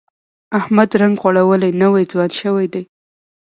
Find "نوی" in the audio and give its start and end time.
1.81-2.03